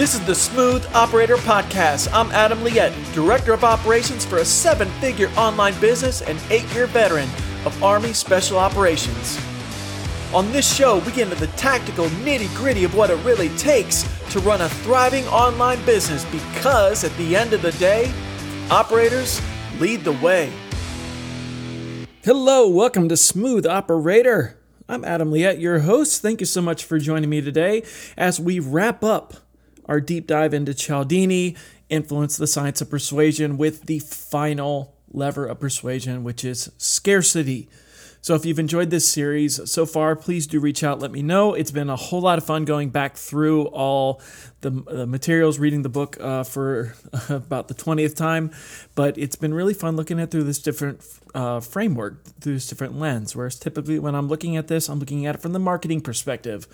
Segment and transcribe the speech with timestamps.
[0.00, 2.08] This is the Smooth Operator Podcast.
[2.14, 6.86] I'm Adam Liette, Director of Operations for a seven figure online business and eight year
[6.86, 7.28] veteran
[7.66, 9.38] of Army Special Operations.
[10.32, 14.08] On this show, we get into the tactical nitty gritty of what it really takes
[14.30, 18.10] to run a thriving online business because at the end of the day,
[18.70, 19.38] operators
[19.80, 20.50] lead the way.
[22.24, 24.56] Hello, welcome to Smooth Operator.
[24.88, 26.22] I'm Adam Liette, your host.
[26.22, 27.82] Thank you so much for joining me today
[28.16, 29.34] as we wrap up
[29.90, 31.56] our deep dive into Cialdini,
[31.88, 37.68] influence the science of persuasion with the final lever of persuasion, which is scarcity.
[38.22, 41.54] So if you've enjoyed this series so far, please do reach out, let me know.
[41.54, 44.20] It's been a whole lot of fun going back through all
[44.60, 46.94] the, the materials, reading the book uh, for
[47.28, 48.52] about the 20th time,
[48.94, 51.02] but it's been really fun looking at through this different
[51.34, 53.34] uh, framework, through this different lens.
[53.34, 56.68] Whereas typically when I'm looking at this, I'm looking at it from the marketing perspective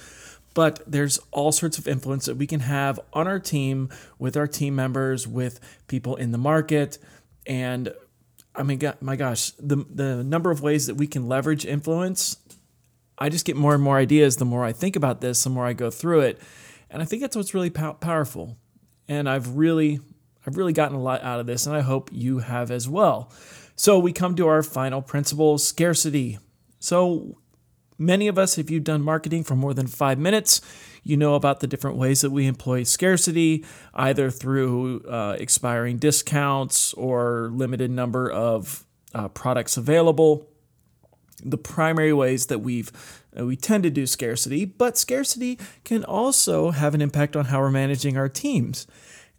[0.56, 4.46] but there's all sorts of influence that we can have on our team with our
[4.46, 6.98] team members with people in the market.
[7.46, 7.92] And
[8.58, 12.38] i mean my gosh the the number of ways that we can leverage influence
[13.18, 15.66] i just get more and more ideas the more i think about this the more
[15.66, 16.40] i go through it.
[16.88, 18.56] And i think that's what's really pow- powerful.
[19.08, 20.00] And i've really
[20.46, 23.30] i've really gotten a lot out of this and i hope you have as well.
[23.74, 26.38] So we come to our final principle scarcity.
[26.78, 27.36] So
[27.98, 30.60] Many of us, if you've done marketing for more than five minutes,
[31.02, 36.92] you know about the different ways that we employ scarcity, either through uh, expiring discounts
[36.94, 40.48] or limited number of uh, products available.
[41.44, 42.90] The primary ways that we've
[43.38, 47.60] uh, we tend to do scarcity, but scarcity can also have an impact on how
[47.60, 48.86] we're managing our teams.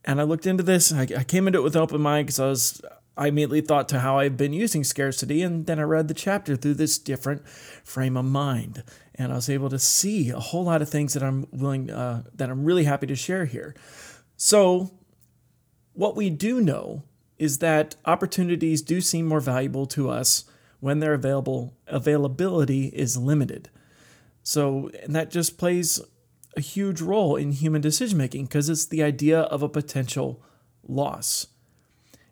[0.05, 0.93] And I looked into this.
[0.93, 2.81] I, I came into it with an open mind because I was
[3.17, 6.55] I immediately thought to how I've been using scarcity, and then I read the chapter
[6.55, 8.83] through this different frame of mind,
[9.15, 12.23] and I was able to see a whole lot of things that I'm willing, uh,
[12.35, 13.75] that I'm really happy to share here.
[14.35, 14.91] So,
[15.93, 17.03] what we do know
[17.39, 20.45] is that opportunities do seem more valuable to us
[20.79, 23.69] when their available availability is limited.
[24.43, 25.99] So, and that just plays
[26.55, 30.43] a huge role in human decision making because it's the idea of a potential
[30.87, 31.47] loss.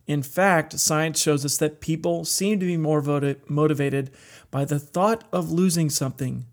[0.08, 3.02] In fact, science shows us that people seem to be more
[3.48, 4.12] motivated
[4.52, 6.46] by the thought of losing something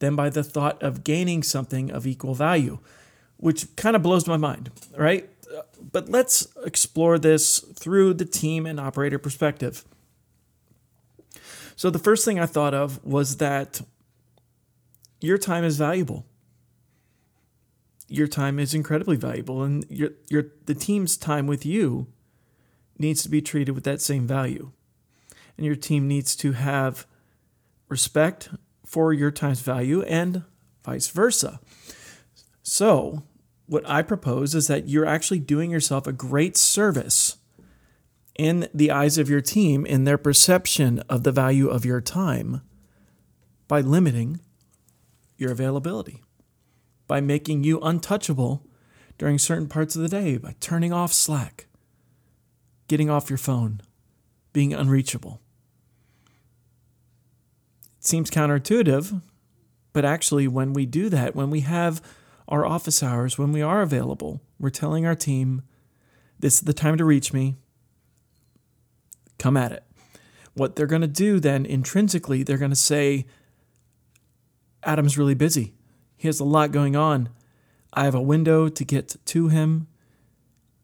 [0.00, 2.78] than by the thought of gaining something of equal value,
[3.36, 5.28] which kind of blows my mind, right?
[5.56, 9.84] Uh, but let's explore this through the team and operator perspective.
[11.76, 13.80] So, the first thing I thought of was that
[15.20, 16.26] your time is valuable.
[18.08, 22.08] Your time is incredibly valuable, and your, your, the team's time with you
[22.98, 24.72] needs to be treated with that same value.
[25.56, 27.06] And your team needs to have
[27.88, 28.50] respect
[28.84, 30.42] for your time's value and
[30.84, 31.60] vice versa.
[32.62, 33.22] So,
[33.66, 37.36] what I propose is that you're actually doing yourself a great service
[38.38, 42.62] in the eyes of your team in their perception of the value of your time
[43.66, 44.40] by limiting
[45.36, 46.22] your availability,
[47.06, 48.64] by making you untouchable
[49.18, 51.67] during certain parts of the day, by turning off Slack,
[52.88, 53.80] getting off your phone,
[54.52, 55.40] being unreachable.
[57.98, 59.22] It seems counterintuitive,
[59.92, 62.02] but actually, when we do that, when we have
[62.48, 65.62] our office hours, when we are available, we're telling our team,
[66.38, 67.56] this is the time to reach me.
[69.38, 69.84] Come at it.
[70.54, 73.26] What they're going to do then intrinsically, they're going to say,
[74.82, 75.74] Adam's really busy.
[76.16, 77.28] He has a lot going on.
[77.92, 79.86] I have a window to get to him.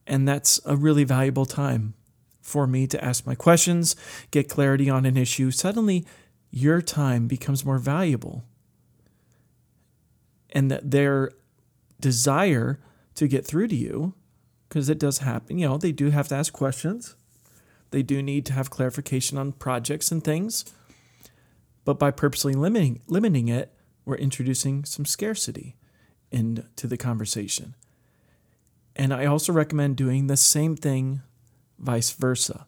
[0.07, 1.95] And that's a really valuable time
[2.41, 3.97] for me to ask my questions,
[4.31, 5.51] get clarity on an issue.
[5.51, 6.05] Suddenly,
[6.51, 8.45] your time becomes more valuable.
[10.51, 11.33] And that their
[12.01, 12.79] desire
[13.15, 14.15] to get through to you,
[14.69, 17.17] because it does happen, you know, they do have to ask questions.
[17.91, 20.65] They do need to have clarification on projects and things.
[21.85, 23.73] But by purposely limiting, limiting it,
[24.05, 25.77] we're introducing some scarcity
[26.31, 27.75] into the conversation.
[28.97, 31.23] And I also recommend doing the same thing
[31.79, 32.67] vice versa.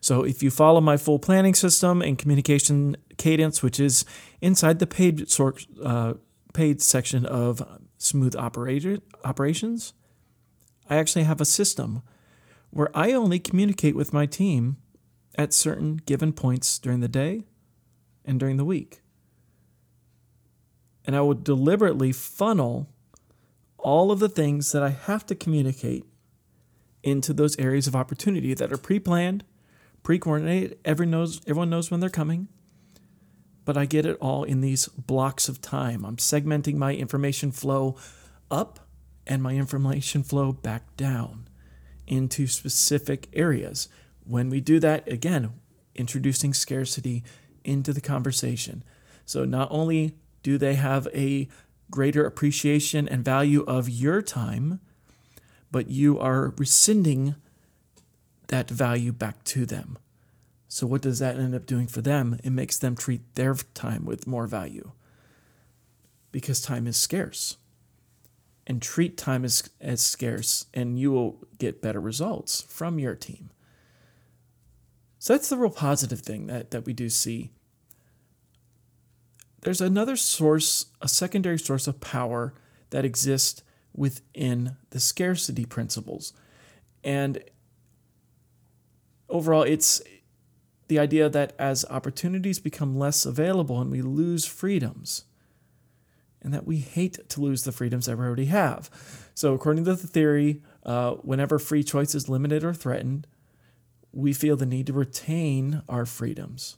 [0.00, 4.04] So if you follow my full planning system and communication cadence, which is
[4.40, 5.28] inside the paid
[5.82, 6.14] uh,
[6.52, 7.62] paid section of
[7.98, 9.92] Smooth Operator, Operations,
[10.88, 12.02] I actually have a system
[12.70, 14.76] where I only communicate with my team
[15.36, 17.44] at certain given points during the day
[18.24, 19.00] and during the week.
[21.04, 22.88] And I will deliberately funnel
[23.78, 26.04] all of the things that I have to communicate
[27.02, 29.44] into those areas of opportunity that are pre-planned,
[30.02, 30.78] pre-coordinated.
[30.84, 32.48] Everyone knows everyone knows when they're coming.
[33.64, 36.04] But I get it all in these blocks of time.
[36.04, 37.96] I'm segmenting my information flow
[38.50, 38.80] up
[39.26, 41.48] and my information flow back down
[42.06, 43.88] into specific areas.
[44.24, 45.52] When we do that, again,
[45.94, 47.22] introducing scarcity
[47.62, 48.82] into the conversation.
[49.26, 51.48] So not only do they have a
[51.90, 54.80] greater appreciation and value of your time,
[55.70, 57.34] but you are rescinding
[58.48, 59.98] that value back to them.
[60.66, 62.38] So, what does that end up doing for them?
[62.44, 64.92] It makes them treat their time with more value
[66.30, 67.56] because time is scarce.
[68.66, 73.48] And treat time as, as scarce, and you will get better results from your team.
[75.18, 77.50] So, that's the real positive thing that, that we do see.
[79.62, 82.54] There's another source, a secondary source of power
[82.90, 83.62] that exists
[83.94, 86.32] within the scarcity principles.
[87.02, 87.42] And
[89.28, 90.00] overall, it's
[90.88, 95.24] the idea that as opportunities become less available and we lose freedoms,
[96.40, 98.90] and that we hate to lose the freedoms that we already have.
[99.34, 103.26] So, according to the theory, uh, whenever free choice is limited or threatened,
[104.12, 106.76] we feel the need to retain our freedoms.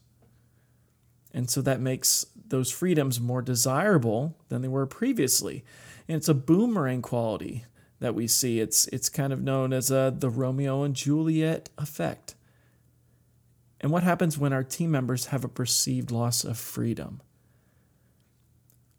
[1.32, 5.64] And so that makes those freedoms more desirable than they were previously.
[6.06, 7.64] And it's a boomerang quality
[8.00, 8.61] that we see.
[8.61, 12.35] It's, it's kind of known as a, the Romeo and Juliet effect.
[13.81, 17.23] And what happens when our team members have a perceived loss of freedom?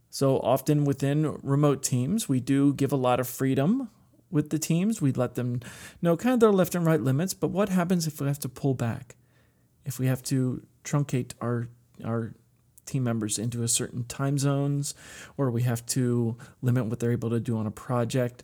[0.10, 3.90] So, often within remote teams, we do give a lot of freedom
[4.30, 5.02] with the teams.
[5.02, 5.62] We let them
[6.02, 7.34] know kind of their left and right limits.
[7.34, 9.16] But what happens if we have to pull back?
[9.86, 11.70] If we have to truncate our,
[12.04, 12.34] our
[12.86, 14.94] team members into a certain time zones,
[15.38, 18.44] or we have to limit what they're able to do on a project,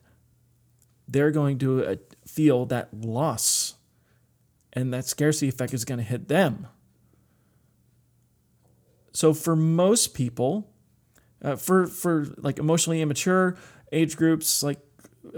[1.08, 1.96] they're going to uh,
[2.26, 3.76] feel that loss
[4.74, 6.68] and that scarcity effect is going to hit them.
[9.12, 10.70] So for most people,
[11.42, 13.58] uh, for for like emotionally immature
[13.92, 14.80] age groups, like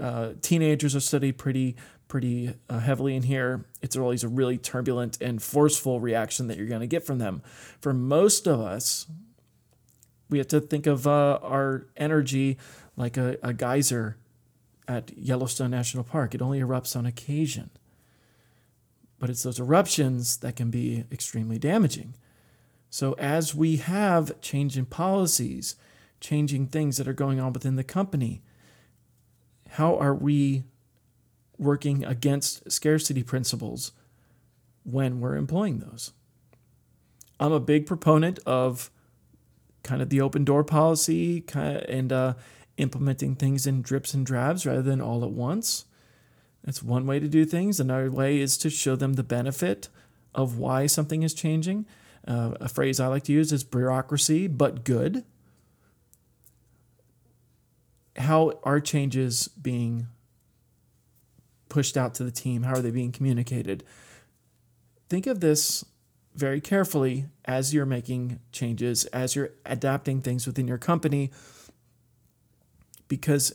[0.00, 1.76] uh, teenagers are studied pretty
[2.10, 3.64] pretty uh, heavily in here.
[3.80, 7.40] It's always a really turbulent and forceful reaction that you're going to get from them.
[7.80, 9.06] For most of us,
[10.28, 12.58] we have to think of uh, our energy
[12.96, 14.18] like a, a geyser
[14.86, 16.34] at Yellowstone National Park.
[16.34, 17.70] It only erupts on occasion.
[19.20, 22.14] But it's those eruptions that can be extremely damaging.
[22.90, 25.76] So, as we have change in policies,
[26.20, 28.42] changing things that are going on within the company,
[29.68, 30.64] how are we
[31.60, 33.92] working against scarcity principles
[34.84, 36.12] when we're employing those?
[37.38, 38.90] I'm a big proponent of
[39.82, 42.34] kind of the open door policy and uh,
[42.76, 45.86] implementing things in drips and drabs rather than all at once.
[46.64, 47.80] That's one way to do things.
[47.80, 49.88] Another way is to show them the benefit
[50.34, 51.86] of why something is changing.
[52.26, 55.24] Uh, a phrase I like to use is bureaucracy, but good.
[58.16, 60.08] How are changes being
[61.70, 62.64] pushed out to the team?
[62.64, 63.82] How are they being communicated?
[65.08, 65.84] Think of this
[66.34, 71.30] very carefully as you're making changes, as you're adapting things within your company,
[73.08, 73.54] because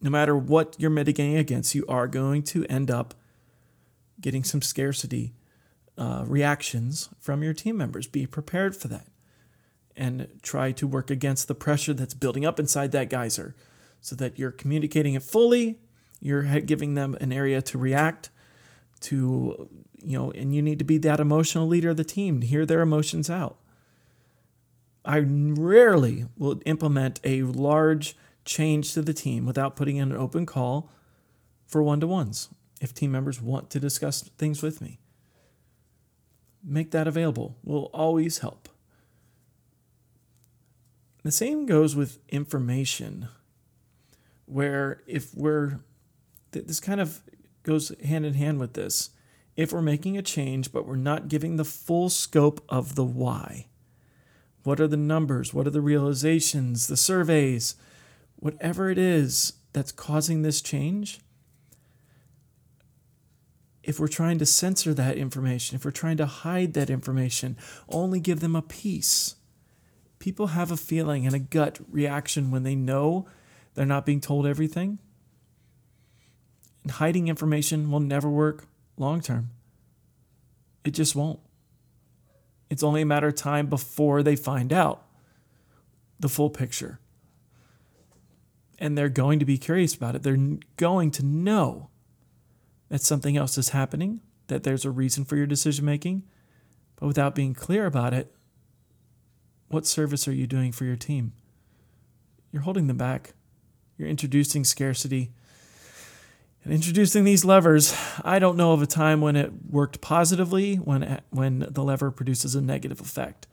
[0.00, 3.14] no matter what you're mitigating against, you are going to end up
[4.20, 5.34] getting some scarcity
[5.98, 8.06] uh, reactions from your team members.
[8.06, 9.08] Be prepared for that
[9.96, 13.54] and try to work against the pressure that's building up inside that geyser
[14.00, 15.80] so that you're communicating it fully.
[16.20, 18.30] You're giving them an area to react
[19.00, 19.68] to,
[20.02, 22.66] you know, and you need to be that emotional leader of the team to hear
[22.66, 23.58] their emotions out.
[25.04, 30.44] I rarely will implement a large change to the team without putting in an open
[30.44, 30.90] call
[31.66, 32.48] for one to ones
[32.80, 34.98] if team members want to discuss things with me.
[36.62, 38.68] Make that available, will always help.
[41.22, 43.28] The same goes with information,
[44.46, 45.80] where if we're,
[46.52, 47.22] this kind of
[47.62, 49.10] goes hand in hand with this.
[49.56, 53.66] If we're making a change, but we're not giving the full scope of the why,
[54.62, 55.52] what are the numbers?
[55.52, 57.74] What are the realizations, the surveys,
[58.36, 61.20] whatever it is that's causing this change,
[63.82, 67.56] if we're trying to censor that information, if we're trying to hide that information,
[67.88, 69.36] only give them a piece.
[70.18, 73.26] People have a feeling and a gut reaction when they know
[73.74, 74.98] they're not being told everything.
[76.82, 78.66] And hiding information will never work
[78.96, 79.50] long term.
[80.84, 81.40] It just won't.
[82.70, 85.04] It's only a matter of time before they find out
[86.20, 87.00] the full picture
[88.78, 90.22] and they're going to be curious about it.
[90.22, 91.90] They're going to know
[92.88, 96.22] that something else is happening, that there's a reason for your decision making,
[96.96, 98.32] but without being clear about it,
[99.68, 101.32] what service are you doing for your team?
[102.52, 103.34] You're holding them back.
[103.98, 105.32] You're introducing scarcity
[106.66, 111.66] Introducing these levers, I don't know of a time when it worked positively, when, when
[111.70, 113.46] the lever produces a negative effect.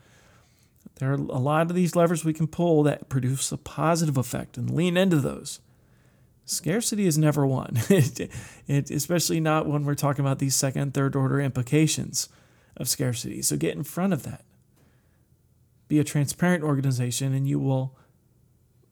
[0.96, 4.58] There are a lot of these levers we can pull that produce a positive effect
[4.58, 5.60] and lean into those.
[6.46, 8.30] Scarcity is never one, it,
[8.68, 12.30] it, especially not when we're talking about these second, third order implications
[12.78, 13.42] of scarcity.
[13.42, 14.44] So get in front of that.
[15.88, 17.98] Be a transparent organization, and you will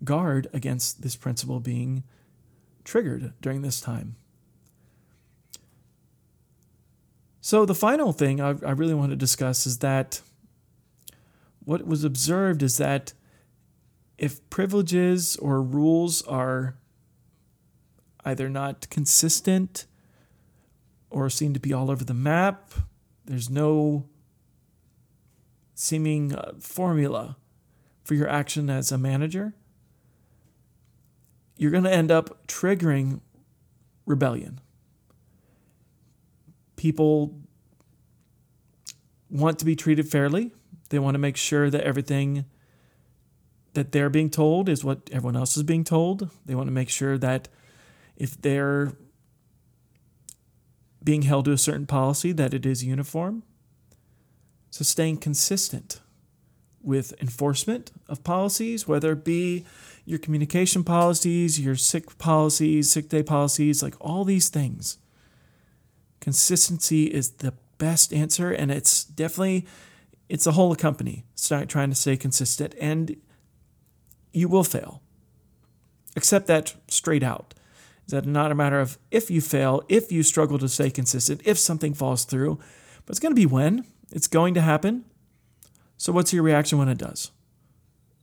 [0.03, 2.03] guard against this principle being
[2.83, 4.15] triggered during this time.
[7.41, 10.21] So, the final thing I, I really want to discuss is that
[11.65, 13.13] what was observed is that
[14.17, 16.75] if privileges or rules are
[18.23, 19.85] either not consistent
[21.09, 22.71] or seem to be all over the map,
[23.25, 24.07] there's no
[25.75, 27.37] seeming uh, formula
[28.03, 29.53] for your action as a manager,
[31.57, 33.21] you're going to end up triggering
[34.05, 34.59] rebellion.
[36.75, 37.39] People
[39.29, 40.51] want to be treated fairly.
[40.89, 42.45] They want to make sure that everything
[43.73, 46.29] that they're being told is what everyone else is being told.
[46.45, 47.47] They want to make sure that
[48.15, 48.93] if they're
[51.03, 53.43] being held to a certain policy, that it is uniform.
[54.69, 56.01] So staying consistent
[56.81, 59.65] with enforcement of policies, whether it be
[60.05, 64.97] your communication policies, your sick policies, sick day policies, like all these things.
[66.19, 69.65] Consistency is the best answer, and it's definitely
[70.29, 73.15] it's a whole company start trying to stay consistent, and
[74.31, 75.01] you will fail.
[76.15, 77.53] Accept that straight out.
[78.05, 81.41] Is that not a matter of if you fail, if you struggle to stay consistent,
[81.45, 82.59] if something falls through,
[83.05, 83.85] but it's going to be when.
[84.11, 85.05] It's going to happen.
[85.97, 87.31] So, what's your reaction when it does?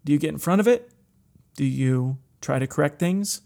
[0.04, 0.90] Do you get in front of it?
[1.60, 3.42] Do you try to correct things?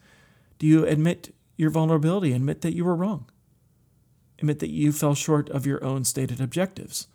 [0.61, 3.29] Do you admit your vulnerability, admit that you were wrong?
[4.39, 7.09] Admit that you fell short of your own stated objectives?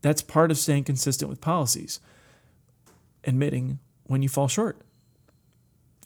[0.00, 2.00] That's part of staying consistent with policies.
[3.22, 4.80] Admitting when you fall short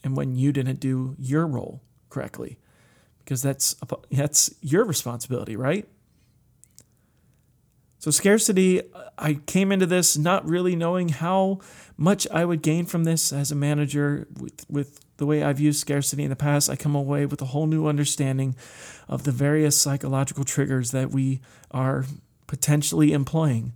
[0.03, 1.81] and when you didn't do your role
[2.11, 2.59] correctly
[3.17, 3.75] because that's
[4.11, 5.87] that's your responsibility, right?
[7.99, 8.81] So, scarcity,
[9.17, 11.59] I came into this not really knowing how
[11.97, 14.27] much I would gain from this as a manager.
[14.39, 17.45] With, with the way I've used scarcity in the past, I come away with a
[17.45, 18.55] whole new understanding
[19.07, 22.05] of the various psychological triggers that we are
[22.45, 23.73] potentially employing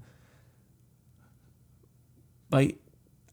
[2.49, 2.75] by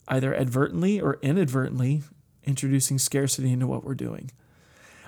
[0.07, 2.01] either advertently or inadvertently
[2.43, 4.31] introducing scarcity into what we're doing.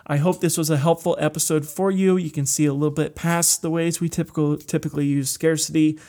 [0.08, 2.18] I hope this was a helpful episode for you.
[2.18, 6.00] You can see a little bit past the ways we typical, typically use scarcity.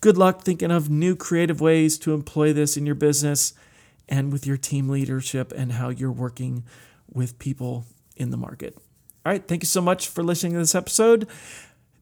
[0.00, 3.54] Good luck thinking of new creative ways to employ this in your business
[4.08, 6.64] and with your team leadership and how you're working
[7.12, 7.84] with people
[8.16, 8.76] in the market.
[9.24, 11.28] All right, thank you so much for listening to this episode.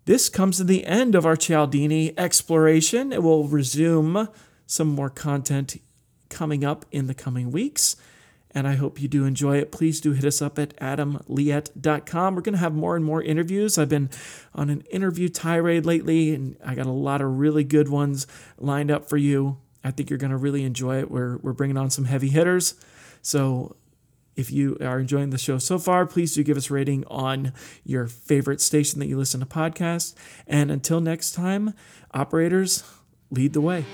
[0.07, 3.13] This comes to the end of our Cialdini exploration.
[3.13, 4.29] It will resume
[4.67, 5.77] some more content
[6.31, 7.97] coming up in the coming weeks
[8.53, 9.71] and I hope you do enjoy it.
[9.71, 12.35] Please do hit us up at adamliette.com.
[12.35, 13.79] We're going to have more and more interviews.
[13.79, 14.11] I've been
[14.55, 18.27] on an interview tirade lately, and I got a lot of really good ones
[18.59, 19.59] lined up for you.
[19.85, 21.11] I think you're going to really enjoy it.
[21.11, 22.75] We're, we're bringing on some heavy hitters.
[23.23, 23.77] So
[24.37, 27.53] if you are enjoying the show so far, please do give us a rating on
[27.85, 30.15] your favorite station that you listen to podcasts.
[30.47, 31.75] And until next time,
[32.13, 32.83] operators,
[33.31, 33.85] lead the way.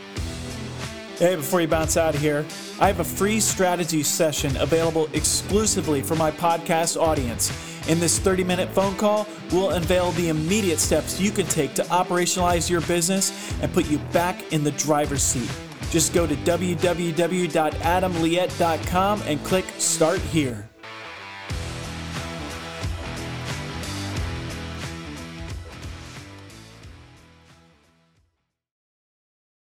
[1.18, 2.44] Hey, before you bounce out of here,
[2.78, 7.50] I have a free strategy session available exclusively for my podcast audience.
[7.88, 11.84] In this 30 minute phone call, we'll unveil the immediate steps you can take to
[11.84, 13.32] operationalize your business
[13.62, 15.50] and put you back in the driver's seat.
[15.90, 20.68] Just go to www.adamliette.com and click Start Here.